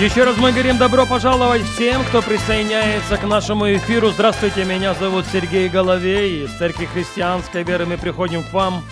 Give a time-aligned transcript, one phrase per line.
[0.00, 4.10] Еще раз мы говорим добро пожаловать всем, кто присоединяется к нашему эфиру.
[4.10, 6.44] Здравствуйте, меня зовут Сергей Головей.
[6.44, 8.84] Из Церкви Христианской Веры мы приходим к вам.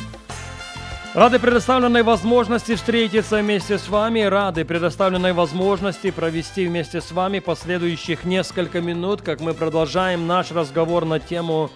[1.15, 8.25] Рады предоставленной возможности встретиться вместе с вами, рады предоставленной возможности провести вместе с вами последующих
[8.25, 11.71] несколько минут, как мы продолжаем наш разговор на тему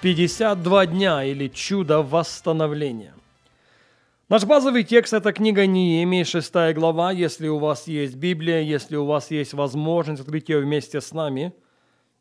[0.00, 3.14] 52 дня или чудо восстановления.
[4.30, 7.10] Наш базовый текст– это книга Неемии, 6 глава.
[7.10, 11.52] Если у вас есть Библия, если у вас есть возможность открыть ее вместе с нами,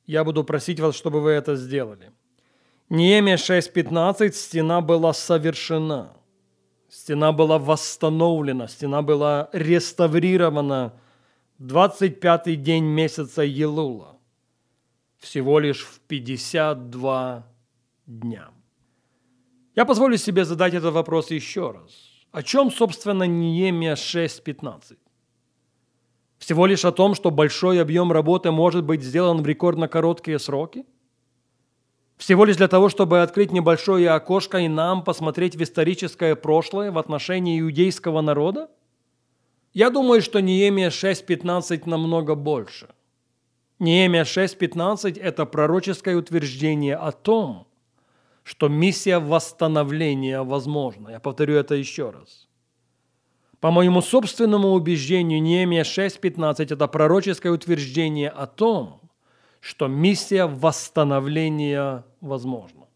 [0.07, 2.11] я буду просить вас, чтобы вы это сделали.
[2.89, 6.17] Неемия 6.15 «Стена была совершена».
[6.89, 10.93] Стена была восстановлена, стена была реставрирована
[11.59, 14.17] 25-й день месяца Елула.
[15.19, 17.45] Всего лишь в 52
[18.07, 18.49] дня.
[19.79, 21.89] Я позволю себе задать этот вопрос еще раз.
[22.33, 24.97] О чем, собственно, Неемия 6.15?
[26.37, 30.85] Всего лишь о том, что большой объем работы может быть сделан в рекордно короткие сроки?
[32.17, 36.97] Всего лишь для того, чтобы открыть небольшое окошко и нам посмотреть в историческое прошлое в
[36.97, 38.69] отношении иудейского народа?
[39.71, 42.89] Я думаю, что Неемия 6.15 намного больше.
[43.79, 47.68] Неемия 6.15– это пророческое утверждение о том,
[48.49, 51.09] что миссия восстановления возможна.
[51.09, 52.47] Я повторю это еще раз.
[53.59, 59.01] По моему собственному убеждению, Неемия 6.15– это пророческое утверждение о том,
[59.59, 62.87] что миссия восстановления возможна.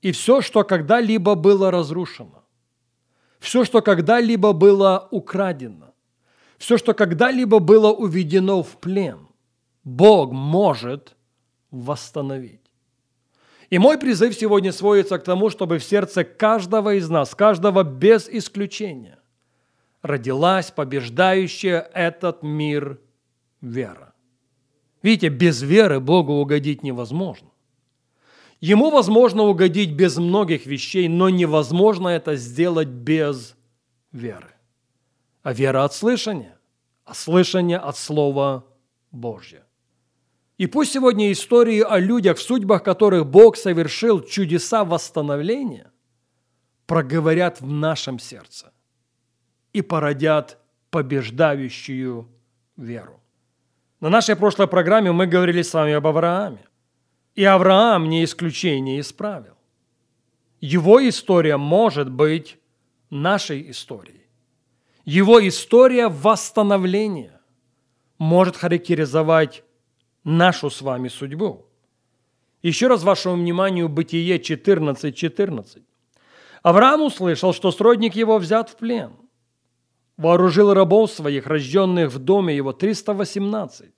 [0.00, 2.42] И все, что когда-либо было разрушено,
[3.38, 5.94] все, что когда-либо было украдено,
[6.58, 9.28] все, что когда-либо было уведено в плен,
[9.84, 11.14] Бог может
[11.70, 12.61] восстановить.
[13.72, 18.28] И мой призыв сегодня сводится к тому, чтобы в сердце каждого из нас, каждого без
[18.28, 19.18] исключения,
[20.02, 23.00] родилась побеждающая этот мир
[23.62, 24.12] вера.
[25.02, 27.48] Видите, без веры Богу угодить невозможно.
[28.60, 33.56] Ему возможно угодить без многих вещей, но невозможно это сделать без
[34.12, 34.52] веры.
[35.42, 36.58] А вера от слышания,
[37.06, 38.66] а слышание от Слова
[39.12, 39.64] Божьего.
[40.58, 45.90] И пусть сегодня истории о людях, в судьбах которых Бог совершил чудеса восстановления,
[46.86, 48.72] проговорят в нашем сердце
[49.72, 50.58] и породят
[50.90, 52.28] побеждающую
[52.76, 53.20] веру.
[54.00, 56.66] На нашей прошлой программе мы говорили с вами об Аврааме.
[57.34, 59.56] И Авраам не исключение исправил.
[60.60, 62.58] Его история может быть
[63.10, 64.26] нашей историей.
[65.04, 67.40] Его история восстановления
[68.18, 69.64] может характеризовать
[70.24, 71.66] нашу с вами судьбу.
[72.62, 75.12] Еще раз вашему вниманию Бытие 14.14.
[75.12, 75.82] 14.
[76.62, 79.12] Авраам услышал, что сродник его взят в плен.
[80.16, 83.90] Вооружил рабов своих, рожденных в доме его, 318,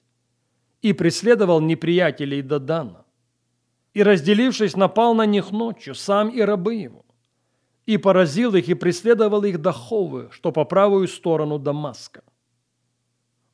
[0.80, 3.04] и преследовал неприятелей до Дана.
[3.92, 7.04] И, разделившись, напал на них ночью, сам и рабы его,
[7.84, 12.22] и поразил их, и преследовал их до Ховы, что по правую сторону Дамаска.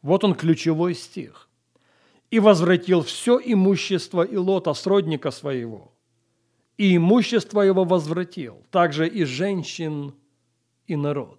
[0.02, 1.49] Вот он ключевой стих
[2.30, 5.92] и возвратил все имущество Илота, сродника своего.
[6.76, 10.14] И имущество его возвратил, также и женщин,
[10.86, 11.38] и народ.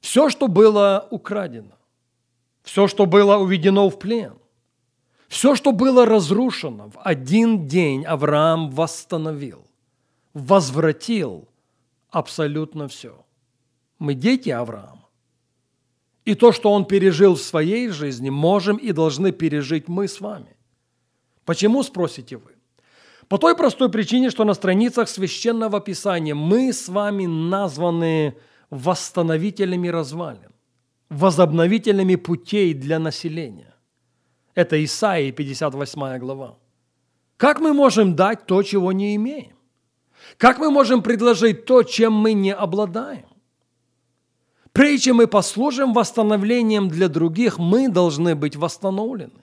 [0.00, 1.76] Все, что было украдено,
[2.62, 4.34] все, что было уведено в плен,
[5.28, 9.66] все, что было разрушено, в один день Авраам восстановил,
[10.32, 11.48] возвратил
[12.10, 13.24] абсолютно все.
[13.98, 15.05] Мы дети Авраама.
[16.26, 20.56] И то, что он пережил в своей жизни, можем и должны пережить мы с вами.
[21.44, 22.50] Почему, спросите вы?
[23.28, 28.34] По той простой причине, что на страницах Священного Писания мы с вами названы
[28.70, 30.50] восстановителями развалин,
[31.10, 33.74] возобновителями путей для населения.
[34.54, 36.58] Это Исаия, 58 глава.
[37.36, 39.56] Как мы можем дать то, чего не имеем?
[40.38, 43.26] Как мы можем предложить то, чем мы не обладаем?
[44.76, 49.42] Прежде мы послужим восстановлением для других, мы должны быть восстановлены.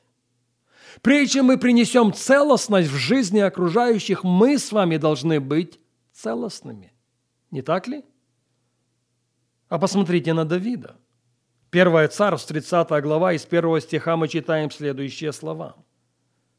[1.02, 5.80] Прежде мы принесем целостность в жизни окружающих, мы с вами должны быть
[6.12, 6.94] целостными.
[7.50, 8.06] Не так ли?
[9.70, 10.98] А посмотрите на Давида.
[11.72, 15.76] Первое царство, 30 глава, из первого стиха мы читаем следующие слова.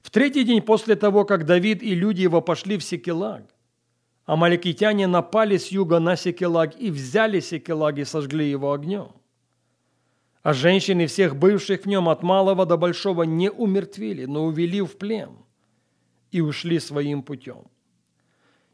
[0.03, 3.54] В третий день после того, как Давид и люди его пошли в Секелаг,
[4.27, 9.13] Амаликитяне напали с юга на Секелаг и взяли Секелаг и сожгли его огнем.
[10.43, 14.97] А женщины всех бывших в нем от малого до большого не умертвили, но увели в
[14.97, 15.31] плен
[16.31, 17.67] и ушли своим путем.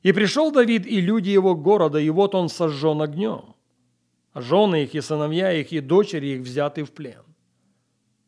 [0.02, 3.55] И пришел Давид и люди его города, и вот он сожжен огнем,
[4.32, 7.23] а жены их и сыновья их и дочери их взяты в плен.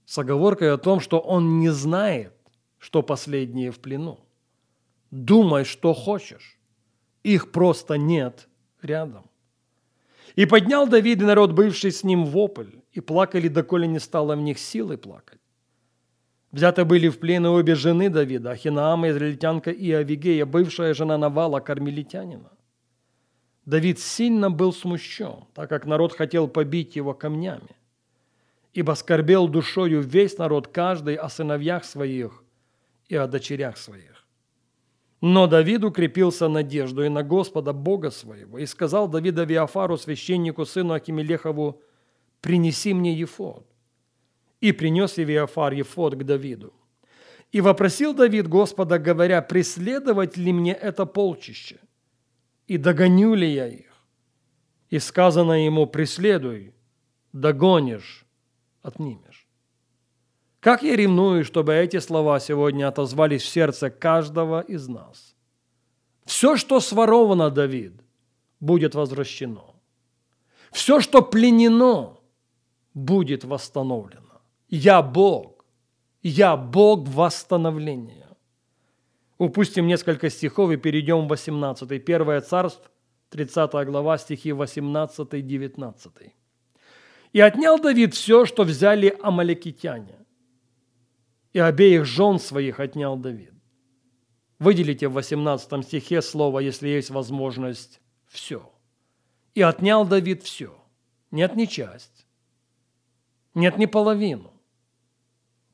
[0.05, 2.35] С оговоркой о том, что он не знает,
[2.79, 4.19] что последние в плену.
[5.11, 6.59] Думай, что хочешь.
[7.23, 8.49] Их просто нет
[8.83, 9.31] рядом.
[10.35, 14.41] И поднял Давид и народ, бывший с ним, вопль, и плакали, доколе не стало в
[14.41, 15.41] них силы плакать.
[16.53, 22.51] Взяты были в плен обе жены Давида, Ахинаама, израильтянка и Авигея, бывшая жена Навала, кармелитянина.
[23.65, 27.77] Давид сильно был смущен, так как народ хотел побить его камнями.
[28.75, 32.43] Ибо скорбел душою весь народ, каждый о сыновьях своих
[33.09, 34.22] и о дочерях своих.
[35.23, 41.81] Но Давид укрепился надеждой на Господа Бога своего и сказал Давида Виафару, священнику, сыну Акимелехову,
[42.41, 43.65] «Принеси мне Ефод».
[44.61, 46.73] И принес Виафар Ефод к Давиду.
[47.53, 51.79] И вопросил Давид Господа, говоря, «Преследовать ли мне это полчище?
[52.67, 53.93] И догоню ли я их?»
[54.91, 56.75] И сказано ему, «Преследуй,
[57.33, 58.27] догонишь,
[58.83, 59.42] отнимешь».
[60.63, 65.35] Как я ревную, чтобы эти слова сегодня отозвались в сердце каждого из нас.
[66.25, 67.95] Все, что своровано, Давид,
[68.61, 69.75] будет возвращено.
[70.71, 72.17] Все, что пленено,
[72.95, 74.41] будет восстановлено.
[74.69, 75.65] Я Бог.
[76.23, 78.29] Я Бог восстановления.
[79.39, 82.05] Упустим несколько стихов и перейдем в 18.
[82.05, 82.89] Первое царство,
[83.31, 86.33] 30 глава, стихи 18-19.
[87.33, 90.22] «И отнял Давид все, что взяли амаликитяне,
[91.53, 93.53] и обеих жен своих отнял Давид.
[94.59, 98.73] Выделите в 18 стихе слово, если есть возможность, все.
[99.55, 100.75] И отнял Давид все.
[101.31, 102.27] Нет, не часть.
[103.55, 104.53] Нет, не половину.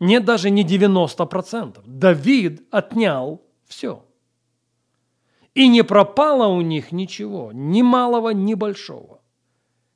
[0.01, 1.83] Нет, даже не 90%.
[1.87, 4.05] Давид отнял все.
[5.55, 9.21] И не пропало у них ничего, ни малого, ни большого.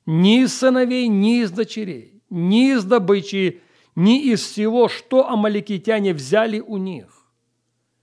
[0.05, 3.61] Ни из сыновей, ни из дочерей, ни из добычи,
[3.95, 7.27] ни из всего, что амаликитяне взяли у них.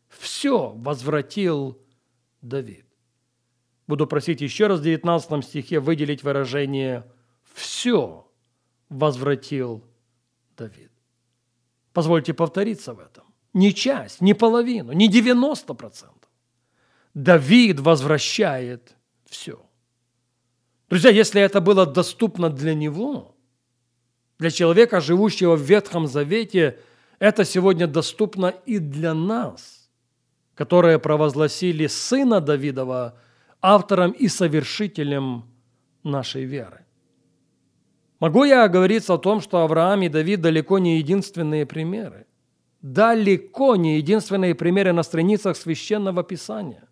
[0.09, 1.79] Все возвратил
[2.43, 2.87] Давид.
[3.87, 7.11] Буду просить еще раз в 19 стихе выделить выражение
[7.55, 8.31] «все
[8.89, 9.85] возвратил
[10.57, 10.93] Давид».
[11.93, 13.25] Позвольте повториться в этом.
[13.53, 16.09] Не часть, не половину, не 90%.
[17.15, 18.95] Давид возвращает
[19.25, 19.61] все.
[20.89, 23.30] Друзья, если это было доступно для него–
[24.41, 26.79] для человека, живущего в Ветхом Завете,
[27.19, 29.91] это сегодня доступно и для нас,
[30.55, 33.19] которые провозгласили Сына Давидова
[33.61, 35.45] автором и совершителем
[36.03, 36.87] нашей веры.
[38.19, 42.27] Могу я оговориться о том, что Авраам и Давид далеко не единственные примеры.
[42.81, 46.89] Далеко не единственные примеры на страницах Священного Писания,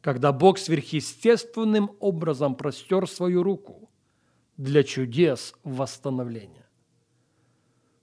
[0.00, 3.87] когда Бог сверхъестественным образом простер свою руку
[4.58, 6.66] для чудес восстановления.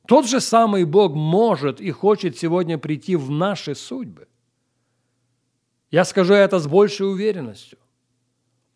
[0.08, 4.28] Тот же самый Бог может и хочет сегодня прийти в наши судьбы.
[5.92, 7.78] Я скажу это с большей уверенностью.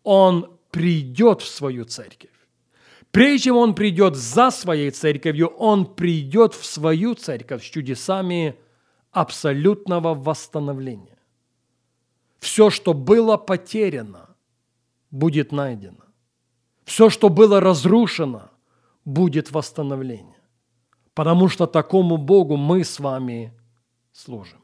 [0.02, 2.30] Он придет в свою церковь.
[3.10, 8.56] Прежде чем он придет за своей церковью, он придет в свою церковь с чудесами
[9.10, 11.18] абсолютного восстановления.
[12.38, 14.36] Все, что было потеряно,
[15.10, 16.09] будет найдено.
[16.90, 18.50] Все, что было разрушено,
[19.04, 20.40] будет восстановление.
[21.14, 23.52] Потому что такому Богу мы с вами
[24.10, 24.58] служим.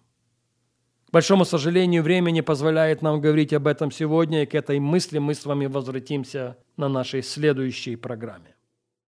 [1.06, 5.18] К большому сожалению, время не позволяет нам говорить об этом сегодня, и к этой мысли
[5.20, 8.55] мы с вами возвратимся на нашей следующей программе.